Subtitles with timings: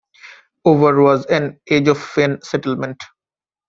[0.65, 3.03] Over was an edge-of-fen settlement.